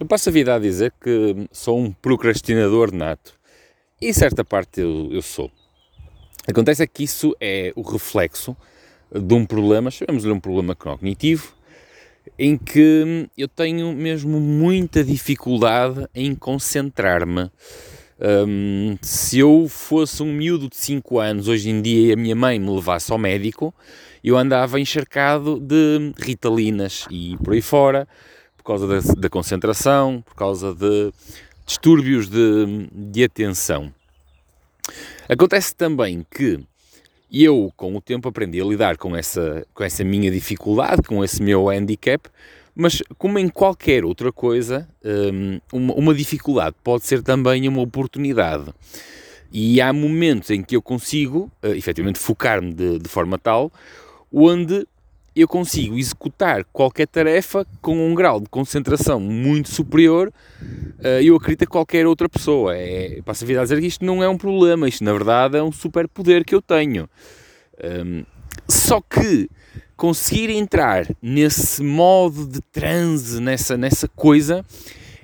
Eu 0.00 0.06
passo 0.06 0.28
a 0.28 0.32
vida 0.32 0.52
a 0.52 0.58
dizer 0.58 0.92
que 1.00 1.46
sou 1.52 1.78
um 1.78 1.92
procrastinador 1.92 2.92
nato. 2.92 3.34
E 4.00 4.12
certa 4.12 4.44
parte 4.44 4.80
eu, 4.80 5.08
eu 5.12 5.22
sou. 5.22 5.50
Acontece 6.48 6.82
é 6.82 6.86
que 6.86 7.04
isso 7.04 7.34
é 7.40 7.72
o 7.76 7.82
reflexo 7.82 8.56
de 9.12 9.34
um 9.34 9.46
problema, 9.46 9.92
chamemos-lhe 9.92 10.32
um 10.32 10.40
problema 10.40 10.74
cognitivo, 10.74 11.54
em 12.36 12.58
que 12.58 13.28
eu 13.38 13.46
tenho 13.46 13.92
mesmo 13.92 14.40
muita 14.40 15.04
dificuldade 15.04 16.08
em 16.12 16.34
concentrar-me. 16.34 17.50
Um, 18.20 18.96
se 19.00 19.38
eu 19.38 19.66
fosse 19.68 20.22
um 20.22 20.32
miúdo 20.32 20.68
de 20.68 20.76
5 20.76 21.18
anos 21.20 21.46
hoje 21.46 21.70
em 21.70 21.80
dia 21.80 22.08
e 22.08 22.12
a 22.12 22.16
minha 22.16 22.34
mãe 22.34 22.58
me 22.58 22.70
levasse 22.70 23.12
ao 23.12 23.18
médico, 23.18 23.72
eu 24.24 24.36
andava 24.36 24.80
encharcado 24.80 25.60
de 25.60 26.12
ritalinas 26.18 27.06
e 27.10 27.36
por 27.42 27.54
aí 27.54 27.62
fora, 27.62 28.08
por 28.64 28.68
causa 28.68 28.86
da, 28.88 29.14
da 29.20 29.28
concentração, 29.28 30.22
por 30.22 30.34
causa 30.34 30.74
de 30.74 31.12
distúrbios 31.66 32.30
de, 32.30 32.88
de 32.90 33.22
atenção. 33.22 33.92
Acontece 35.28 35.74
também 35.74 36.24
que 36.34 36.58
eu, 37.30 37.70
com 37.76 37.94
o 37.94 38.00
tempo, 38.00 38.26
aprendi 38.26 38.60
a 38.60 38.64
lidar 38.64 38.96
com 38.96 39.14
essa, 39.14 39.66
com 39.74 39.84
essa 39.84 40.02
minha 40.02 40.30
dificuldade, 40.30 41.02
com 41.02 41.22
esse 41.22 41.42
meu 41.42 41.68
handicap, 41.68 42.26
mas 42.74 43.02
como 43.18 43.38
em 43.38 43.50
qualquer 43.50 44.02
outra 44.02 44.32
coisa, 44.32 44.88
hum, 45.04 45.60
uma, 45.70 46.14
dificuldade 46.14 46.74
pode 46.82 47.04
ser 47.04 47.22
também 47.22 47.68
uma 47.68 47.82
oportunidade. 47.82 48.72
E 49.52 49.80
há 49.80 49.92
momentos 49.92 50.50
em 50.50 50.62
que 50.62 50.74
eu 50.74 50.82
consigo, 50.82 51.50
uh, 51.62 51.68
efetivamente, 51.68 52.18
focar-me 52.18 52.72
de, 52.72 52.98
de 52.98 53.08
forma 53.08 53.38
tal, 53.38 53.70
onde 54.32 54.86
eu 55.34 55.48
consigo 55.48 55.98
executar 55.98 56.64
qualquer 56.72 57.06
tarefa 57.06 57.66
com 57.82 58.08
um 58.08 58.14
grau 58.14 58.40
de 58.40 58.48
concentração 58.48 59.18
muito 59.18 59.68
superior, 59.68 60.32
uh, 60.60 61.20
eu 61.22 61.34
acredito 61.36 61.64
a 61.64 61.66
qualquer 61.66 62.06
outra 62.06 62.28
pessoa. 62.28 62.76
É, 62.76 63.20
passo 63.24 63.44
a 63.44 63.46
vida 63.46 63.60
a 63.60 63.64
dizer 63.64 63.80
que 63.80 63.86
isto 63.86 64.04
não 64.04 64.22
é 64.22 64.28
um 64.28 64.38
problema, 64.38 64.88
isto 64.88 65.02
na 65.02 65.12
verdade 65.12 65.58
é 65.58 65.62
um 65.62 65.72
superpoder 65.72 66.44
que 66.44 66.54
eu 66.54 66.62
tenho. 66.62 67.08
Um, 67.82 68.24
só 68.68 69.00
que 69.00 69.48
conseguir 69.96 70.50
entrar 70.50 71.06
nesse 71.20 71.82
modo 71.82 72.46
de 72.46 72.60
transe, 72.60 73.40
nessa, 73.40 73.76
nessa 73.76 74.08
coisa, 74.08 74.64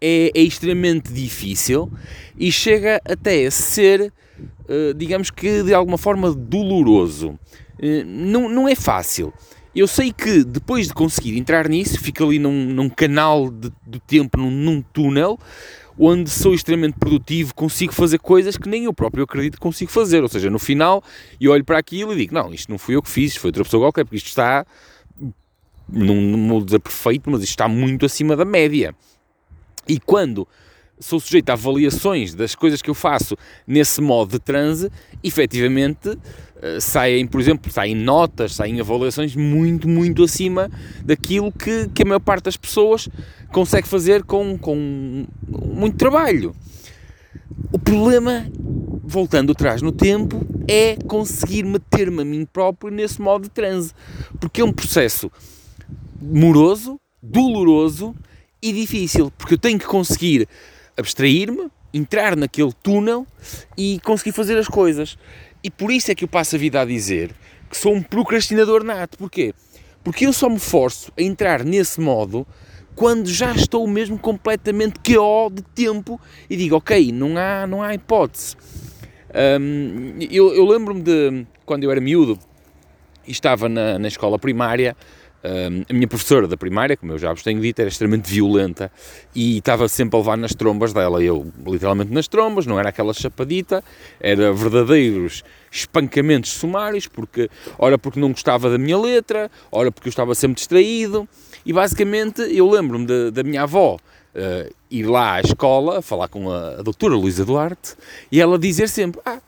é, 0.00 0.30
é 0.34 0.40
extremamente 0.42 1.12
difícil 1.12 1.90
e 2.36 2.50
chega 2.50 3.00
até 3.04 3.46
a 3.46 3.50
ser, 3.50 4.12
uh, 4.68 4.94
digamos 4.94 5.30
que 5.30 5.62
de 5.62 5.72
alguma 5.72 5.96
forma, 5.96 6.32
doloroso. 6.32 7.38
Uh, 7.78 8.04
não, 8.04 8.48
não 8.48 8.68
é 8.68 8.74
fácil. 8.74 9.32
Eu 9.74 9.86
sei 9.86 10.12
que 10.12 10.44
depois 10.44 10.88
de 10.88 10.94
conseguir 10.94 11.38
entrar 11.38 11.68
nisso, 11.68 11.98
fico 11.98 12.22
ali 12.24 12.38
num, 12.38 12.66
num 12.66 12.90
canal 12.90 13.50
de, 13.50 13.72
do 13.86 13.98
tempo, 14.00 14.38
num, 14.38 14.50
num, 14.50 14.82
túnel, 14.82 15.38
onde 15.98 16.28
sou 16.28 16.54
extremamente 16.54 16.98
produtivo, 16.98 17.54
consigo 17.54 17.92
fazer 17.92 18.18
coisas 18.18 18.58
que 18.58 18.68
nem 18.68 18.84
eu 18.84 18.92
próprio 18.92 19.24
acredito 19.24 19.54
que 19.54 19.60
consigo 19.60 19.90
fazer. 19.90 20.22
Ou 20.22 20.28
seja, 20.28 20.50
no 20.50 20.58
final, 20.58 21.02
eu 21.40 21.52
olho 21.52 21.64
para 21.64 21.78
aquilo 21.78 22.12
e 22.12 22.16
digo: 22.16 22.34
não, 22.34 22.52
isto 22.52 22.70
não 22.70 22.78
fui 22.78 22.96
eu 22.96 23.02
que 23.02 23.08
fiz, 23.08 23.34
foi 23.36 23.48
outra 23.48 23.64
pessoa 23.64 23.84
qualquer, 23.84 24.04
porque 24.04 24.16
isto 24.16 24.28
está, 24.28 24.66
não, 25.88 26.16
não 26.16 26.48
vou 26.48 26.64
dizer 26.64 26.78
perfeito, 26.78 27.30
mas 27.30 27.42
isto 27.42 27.50
está 27.52 27.66
muito 27.66 28.04
acima 28.04 28.36
da 28.36 28.44
média. 28.44 28.94
E 29.88 29.98
quando 29.98 30.46
sou 31.00 31.18
sujeito 31.18 31.50
a 31.50 31.54
avaliações 31.54 32.34
das 32.34 32.54
coisas 32.54 32.80
que 32.80 32.88
eu 32.88 32.94
faço 32.94 33.36
nesse 33.66 34.00
modo 34.00 34.32
de 34.32 34.38
transe, 34.38 34.90
efetivamente 35.22 36.16
saem, 36.80 37.26
por 37.26 37.40
exemplo, 37.40 37.70
saem 37.72 37.94
notas, 37.94 38.54
saem 38.54 38.80
avaliações 38.80 39.34
muito, 39.34 39.88
muito 39.88 40.22
acima 40.22 40.70
daquilo 41.04 41.50
que, 41.50 41.88
que 41.88 42.02
a 42.02 42.06
maior 42.06 42.20
parte 42.20 42.44
das 42.44 42.56
pessoas 42.56 43.08
consegue 43.50 43.88
fazer 43.88 44.22
com, 44.22 44.56
com 44.58 45.26
muito 45.48 45.96
trabalho. 45.96 46.54
O 47.72 47.78
problema, 47.78 48.46
voltando 49.02 49.52
atrás 49.52 49.82
no 49.82 49.92
tempo, 49.92 50.46
é 50.68 50.96
conseguir 51.06 51.64
meter-me 51.64 52.22
a 52.22 52.24
mim 52.24 52.46
próprio 52.50 52.92
nesse 52.92 53.20
modo 53.20 53.42
de 53.42 53.50
transe, 53.50 53.92
porque 54.40 54.60
é 54.60 54.64
um 54.64 54.72
processo 54.72 55.30
moroso, 56.20 56.98
doloroso 57.22 58.14
e 58.62 58.72
difícil, 58.72 59.32
porque 59.36 59.54
eu 59.54 59.58
tenho 59.58 59.78
que 59.78 59.86
conseguir 59.86 60.48
abstrair-me, 60.96 61.68
entrar 61.92 62.36
naquele 62.36 62.72
túnel 62.82 63.26
e 63.76 64.00
conseguir 64.00 64.32
fazer 64.32 64.56
as 64.56 64.68
coisas. 64.68 65.18
E 65.62 65.70
por 65.70 65.90
isso 65.90 66.10
é 66.10 66.14
que 66.14 66.24
eu 66.24 66.28
passo 66.28 66.56
a 66.56 66.58
vida 66.58 66.80
a 66.80 66.84
dizer 66.84 67.30
que 67.70 67.76
sou 67.76 67.94
um 67.94 68.02
procrastinador 68.02 68.84
nato. 68.84 69.16
Porquê? 69.16 69.54
Porque 70.04 70.26
eu 70.26 70.32
só 70.32 70.48
me 70.48 70.58
forço 70.58 71.12
a 71.16 71.22
entrar 71.22 71.64
nesse 71.64 72.00
modo 72.00 72.46
quando 72.94 73.28
já 73.28 73.52
estou 73.52 73.86
mesmo 73.86 74.18
completamente 74.18 74.98
KO 75.00 75.50
de 75.50 75.62
tempo 75.62 76.20
e 76.50 76.56
digo, 76.56 76.76
ok, 76.76 77.10
não 77.12 77.38
há, 77.38 77.66
não 77.66 77.82
há 77.82 77.94
hipótese. 77.94 78.56
Um, 79.60 80.16
eu, 80.30 80.54
eu 80.54 80.66
lembro-me 80.66 81.00
de 81.00 81.46
quando 81.64 81.84
eu 81.84 81.90
era 81.90 82.00
miúdo 82.00 82.38
e 83.26 83.30
estava 83.30 83.68
na, 83.68 83.98
na 83.98 84.08
escola 84.08 84.38
primária 84.38 84.94
a 85.44 85.92
minha 85.92 86.06
professora 86.06 86.46
da 86.46 86.56
primária, 86.56 86.96
como 86.96 87.12
eu 87.12 87.18
já 87.18 87.32
vos 87.32 87.42
tenho 87.42 87.60
dito, 87.60 87.80
era 87.80 87.88
extremamente 87.88 88.30
violenta 88.30 88.90
e 89.34 89.58
estava 89.58 89.88
sempre 89.88 90.16
a 90.16 90.20
levar 90.20 90.36
nas 90.36 90.54
trombas 90.54 90.92
dela. 90.92 91.22
Eu, 91.22 91.50
literalmente 91.66 92.12
nas 92.12 92.28
trombas, 92.28 92.64
não 92.66 92.78
era 92.78 92.90
aquela 92.90 93.12
chapadita, 93.12 93.82
era 94.20 94.52
verdadeiros 94.52 95.42
espancamentos 95.70 96.52
sumários, 96.52 97.06
porque, 97.06 97.50
ora 97.78 97.98
porque 97.98 98.20
não 98.20 98.30
gostava 98.30 98.70
da 98.70 98.78
minha 98.78 98.98
letra, 98.98 99.50
ora 99.70 99.90
porque 99.90 100.08
eu 100.08 100.10
estava 100.10 100.34
sempre 100.34 100.56
distraído. 100.56 101.28
E 101.64 101.72
basicamente 101.72 102.42
eu 102.42 102.68
lembro-me 102.68 103.30
da 103.30 103.42
minha 103.42 103.62
avó 103.62 103.96
uh, 104.34 104.74
ir 104.90 105.04
lá 105.04 105.34
à 105.34 105.40
escola, 105.40 106.02
falar 106.02 106.28
com 106.28 106.50
a, 106.50 106.80
a 106.80 106.82
doutora 106.82 107.14
Luísa 107.14 107.44
Duarte, 107.44 107.94
e 108.30 108.40
ela 108.40 108.58
dizer 108.58 108.88
sempre: 108.88 109.20
Ah, 109.24 109.40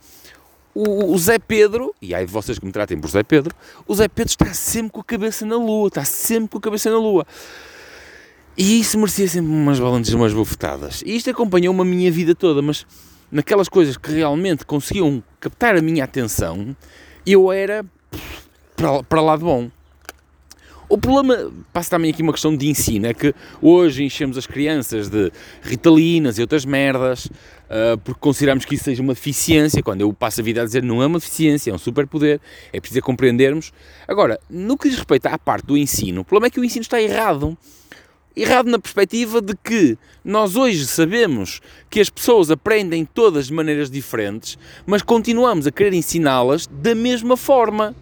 o, 0.75 1.13
o, 1.13 1.19
Zé 1.19 1.39
Pedro, 1.39 1.95
e 2.03 2.15
aí 2.15 2.27
vocês 2.27 2.59
que 2.59 2.67
me 2.67 2.73
tratem 2.73 2.99
por 2.99 3.09
Zé 3.09 3.23
Pedro, 3.23 3.55
o 3.87 3.95
Zé 3.95 4.09
Pedro 4.09 4.31
está 4.31 4.53
sempre 4.53 4.93
com 4.93 5.01
a 5.01 5.05
cabeça 5.05 5.47
na 5.47 5.57
lua, 5.57 5.89
está 5.89 6.05
sempre 6.05 6.51
com 6.51 6.59
a 6.59 6.61
cabeça 6.61 6.91
na 6.91 6.99
lua. 6.99 7.27
E 8.57 8.81
isso 8.81 8.99
merecia 8.99 9.29
sempre 9.29 9.51
umas 9.51 9.81
balanças, 9.81 10.15
umas 10.15 10.33
bufetadas. 10.33 11.03
E 11.05 11.17
isto 11.17 11.31
acompanhou-me 11.31 11.81
a 11.81 11.85
minha 11.85 12.11
vida 12.11 12.35
toda, 12.35 12.63
mas 12.63 12.87
naquelas 13.31 13.69
coisas 13.69 13.97
que 13.97 14.13
realmente 14.13 14.65
conseguiam 14.65 15.23
captar 15.41 15.77
a 15.77 15.83
minha 15.83 16.05
atenção, 16.05 16.77
eu 17.27 17.51
era 17.51 17.85
para, 18.77 19.03
para 19.03 19.21
lá 19.21 19.37
de 19.37 19.45
bom. 19.45 19.71
O 20.89 20.99
problema 20.99 21.51
passa 21.73 21.91
também 21.91 22.11
aqui 22.11 22.23
uma 22.23 22.33
questão 22.33 22.55
de 22.55 22.69
ensino, 22.69 23.07
é 23.07 23.15
que 23.15 23.35
hoje 23.61 24.05
enchemos 24.05 24.37
as 24.37 24.47
crianças 24.47 25.09
de 25.09 25.33
ritalinas 25.63 26.39
e 26.39 26.43
outras 26.43 26.65
merdas, 26.67 27.27
uh, 27.27 27.97
porque 28.05 28.21
consideramos 28.21 28.67
que 28.67 28.75
isso 28.75 28.85
seja 28.85 29.03
uma 29.03 29.15
deficiência, 29.15 29.83
quando 29.83 30.03
eu 30.03 30.13
passo 30.13 30.43
a 30.43 30.45
vida 30.45 30.61
a 30.61 30.65
dizer 30.65 30.83
não 30.83 31.03
é 31.03 31.07
uma 31.07 31.19
deficiência, 31.19 31.71
é 31.71 31.75
um 31.75 31.79
superpoder, 31.79 32.39
é 32.73 32.81
preciso 32.81 33.01
compreendermos. 33.01 33.73
Agora, 34.07 34.39
no 34.51 34.77
que 34.77 34.89
diz 34.89 34.99
respeito 34.99 35.27
à 35.27 35.39
parte 35.39 35.67
do 35.67 35.77
ensino, 35.77 36.21
o 36.21 36.25
problema 36.25 36.49
é 36.49 36.51
que 36.51 36.61
o 36.61 36.65
ensino 36.65 36.83
está 36.83 37.01
errado. 37.01 37.57
Errado 38.37 38.69
na 38.69 38.81
perspectiva 38.81 39.41
de 39.41 39.55
que 39.57 39.97
nós 40.25 40.57
hoje 40.57 40.85
sabemos 40.87 41.61
que 41.89 42.01
as 42.01 42.11
pessoas 42.11 42.51
aprendem 42.51 43.05
todas 43.05 43.47
de 43.47 43.53
maneiras 43.53 43.89
diferentes, 43.89 44.59
mas 44.85 45.03
continuamos 45.03 45.69
a 45.69 45.71
querer 45.71 45.95
ensiná-las 45.95 46.67
da 46.67 46.97
mesma 46.97 47.37
forma 47.37 47.95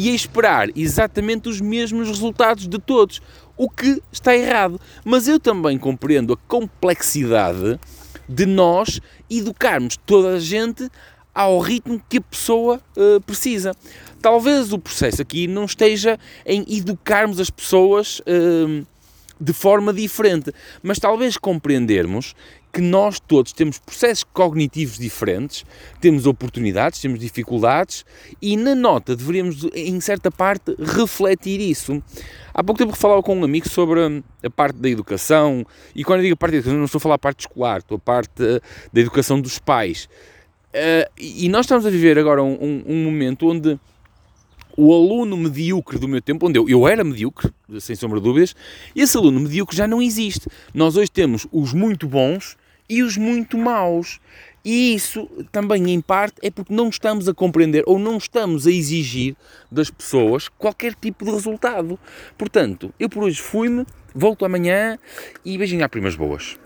e 0.00 0.08
a 0.08 0.14
esperar 0.14 0.70
exatamente 0.74 1.46
os 1.46 1.60
mesmos 1.60 2.08
resultados 2.08 2.66
de 2.66 2.78
todos, 2.78 3.20
o 3.54 3.68
que 3.68 4.02
está 4.10 4.34
errado. 4.34 4.80
Mas 5.04 5.28
eu 5.28 5.38
também 5.38 5.76
compreendo 5.76 6.32
a 6.32 6.38
complexidade 6.48 7.78
de 8.26 8.46
nós 8.46 8.98
educarmos 9.28 9.98
toda 10.06 10.36
a 10.36 10.40
gente 10.40 10.90
ao 11.34 11.58
ritmo 11.58 12.00
que 12.08 12.16
a 12.16 12.22
pessoa 12.22 12.80
uh, 12.96 13.20
precisa. 13.20 13.76
Talvez 14.22 14.72
o 14.72 14.78
processo 14.78 15.20
aqui 15.20 15.46
não 15.46 15.66
esteja 15.66 16.18
em 16.46 16.64
educarmos 16.74 17.38
as 17.38 17.50
pessoas 17.50 18.20
uh, 18.20 18.86
de 19.40 19.52
forma 19.52 19.92
diferente, 19.92 20.52
mas 20.82 20.98
talvez 20.98 21.36
compreendermos 21.36 22.34
que 22.72 22.80
nós 22.80 23.18
todos 23.18 23.52
temos 23.52 23.78
processos 23.78 24.24
cognitivos 24.32 24.98
diferentes, 24.98 25.64
temos 26.00 26.26
oportunidades, 26.26 27.00
temos 27.00 27.18
dificuldades 27.18 28.04
e 28.40 28.56
na 28.56 28.74
nota 28.74 29.16
deveríamos, 29.16 29.66
em 29.74 29.98
certa 30.00 30.30
parte, 30.30 30.76
refletir 30.78 31.60
isso. 31.60 32.02
Há 32.54 32.62
pouco 32.62 32.78
tempo 32.78 32.96
falava 32.96 33.22
com 33.22 33.36
um 33.36 33.44
amigo 33.44 33.68
sobre 33.68 34.22
a 34.42 34.50
parte 34.50 34.76
da 34.76 34.88
educação 34.88 35.64
e 35.94 36.04
quando 36.04 36.20
eu 36.20 36.24
digo 36.24 36.34
a 36.34 36.36
parte 36.36 36.52
da 36.52 36.58
educação 36.58 36.78
não 36.78 36.84
estou 36.84 36.98
a 36.98 37.02
falar 37.02 37.14
a 37.16 37.18
parte 37.18 37.40
escolar, 37.40 37.78
estou 37.78 37.96
a 37.96 38.00
parte 38.00 38.30
da 38.92 39.00
educação 39.00 39.40
dos 39.40 39.58
pais. 39.58 40.08
Uh, 40.72 41.10
e 41.18 41.48
nós 41.48 41.66
estamos 41.66 41.84
a 41.84 41.90
viver 41.90 42.16
agora 42.16 42.44
um, 42.44 42.52
um, 42.52 42.84
um 42.86 43.04
momento 43.04 43.48
onde 43.48 43.76
o 44.82 44.94
aluno 44.94 45.36
medíocre 45.36 45.98
do 45.98 46.08
meu 46.08 46.22
tempo, 46.22 46.46
onde 46.46 46.58
eu, 46.58 46.66
eu 46.66 46.88
era 46.88 47.04
medíocre, 47.04 47.52
sem 47.78 47.94
sombra 47.94 48.18
de 48.18 48.24
dúvidas, 48.24 48.56
esse 48.96 49.14
aluno 49.14 49.38
medíocre 49.40 49.76
já 49.76 49.86
não 49.86 50.00
existe. 50.00 50.48
Nós 50.72 50.96
hoje 50.96 51.10
temos 51.10 51.46
os 51.52 51.74
muito 51.74 52.08
bons 52.08 52.56
e 52.88 53.02
os 53.02 53.18
muito 53.18 53.58
maus. 53.58 54.18
E 54.64 54.94
isso 54.94 55.28
também, 55.52 55.90
em 55.90 56.00
parte, 56.00 56.36
é 56.42 56.50
porque 56.50 56.72
não 56.72 56.88
estamos 56.88 57.28
a 57.28 57.34
compreender 57.34 57.84
ou 57.86 57.98
não 57.98 58.16
estamos 58.16 58.66
a 58.66 58.70
exigir 58.70 59.36
das 59.70 59.90
pessoas 59.90 60.48
qualquer 60.48 60.94
tipo 60.94 61.26
de 61.26 61.30
resultado. 61.30 61.98
Portanto, 62.38 62.92
eu 62.98 63.10
por 63.10 63.24
hoje 63.24 63.40
fui-me, 63.40 63.84
volto 64.14 64.46
amanhã 64.46 64.98
e 65.44 65.58
beijinho 65.58 65.84
a 65.84 65.90
primas 65.90 66.16
boas. 66.16 66.56